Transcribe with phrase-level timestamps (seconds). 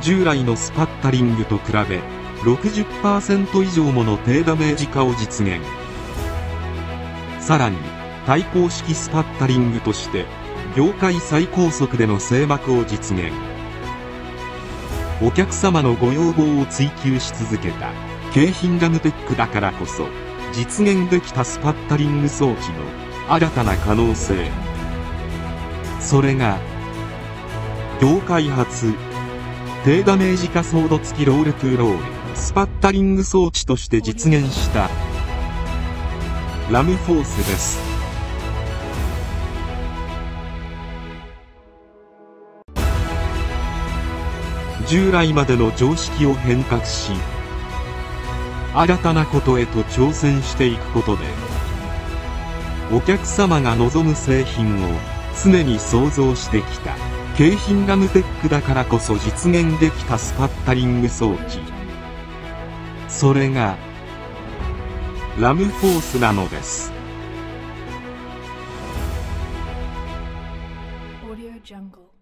[0.00, 2.00] 従来のスパッタリングと比べ
[2.42, 5.60] 60%以上もの低ダメージ化を実現。
[7.38, 7.76] さらに
[8.26, 10.24] 対抗式スパッタリングとして
[10.76, 13.32] 業界最高速での静膜を実現。
[15.22, 17.92] お客様のご要望を追求し続けた
[18.32, 20.06] 京浜ガムテックだからこそ
[20.52, 22.84] 実現できたスパッタリング装置の
[23.28, 24.50] 新たな可能性。
[26.00, 26.58] それが
[28.00, 28.94] 業界初
[29.82, 34.90] 低ダメージカソード付きロールトゥロールスパッタリング装置として実現した。
[36.70, 37.80] ラムフォースです。
[44.86, 47.12] 従来までの常識を変革し
[48.74, 51.22] 新たなことへと挑戦していくことで
[52.92, 54.88] お客様が望む製品を
[55.42, 57.19] 常に想像してきた。
[57.40, 61.58] 京浜ガムテックだからこそ実現できたスパッタリング装置。
[63.08, 63.78] それが
[65.38, 66.92] ラムフォースなのです。
[71.24, 72.19] オーディオジャングル